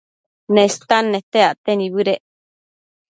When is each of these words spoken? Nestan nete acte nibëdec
Nestan 0.53 1.05
nete 1.11 1.39
acte 1.49 1.71
nibëdec 1.75 2.23